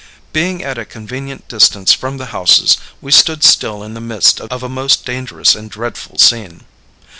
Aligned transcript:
Being 0.33 0.63
at 0.63 0.79
a 0.79 0.85
convenient 0.85 1.47
distance 1.47 1.93
from 1.93 2.17
the 2.17 2.25
houses, 2.33 2.77
we 3.01 3.11
stood 3.11 3.43
still 3.43 3.83
in 3.83 3.93
the 3.93 4.01
midst 4.01 4.39
of 4.41 4.63
a 4.63 4.67
most 4.67 5.05
dangerous 5.05 5.53
and 5.53 5.69
dreadful 5.69 6.17
scene. 6.17 6.63